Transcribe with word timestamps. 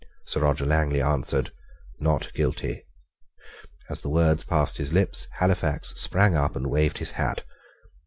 Sir 0.25 0.39
Roger 0.41 0.65
Langley 0.65 0.99
answered, 0.99 1.51
"Not 1.99 2.33
guilty." 2.33 2.85
As 3.87 4.01
the 4.01 4.09
words 4.09 4.43
passed 4.43 4.77
his 4.79 4.93
lips, 4.93 5.27
Halifax 5.33 5.89
sprang 5.95 6.35
up 6.35 6.55
and 6.55 6.71
waved 6.71 6.97
his 6.97 7.11
hat. 7.11 7.43